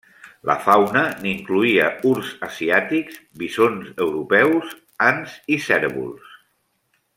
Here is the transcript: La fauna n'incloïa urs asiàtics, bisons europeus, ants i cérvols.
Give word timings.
La 0.49 0.53
fauna 0.67 1.01
n'incloïa 1.25 1.89
urs 2.13 2.31
asiàtics, 2.47 3.21
bisons 3.43 3.93
europeus, 4.07 4.75
ants 5.11 5.37
i 5.57 5.63
cérvols. 5.69 6.35